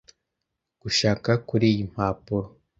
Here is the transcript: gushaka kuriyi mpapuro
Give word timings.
gushaka 0.81 1.31
kuriyi 1.47 1.83
mpapuro 1.91 2.47